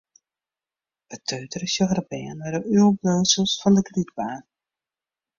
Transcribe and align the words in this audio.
Beteutere 1.11 1.67
sjogge 1.73 1.95
de 1.99 2.03
bern 2.13 2.33
nei 2.39 2.53
de 2.55 2.61
oerbliuwsels 2.77 3.53
fan 3.65 3.77
de 3.77 3.83
glydbaan. 3.91 4.43